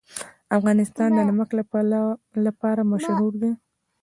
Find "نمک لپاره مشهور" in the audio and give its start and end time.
1.29-3.33